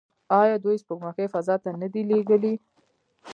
آیا 0.41 0.55
دوی 0.63 0.75
سپوږمکۍ 0.83 1.27
فضا 1.33 1.55
ته 1.63 1.69
نه 1.81 1.87
دي 1.93 2.01
لیږلي؟ 2.09 2.53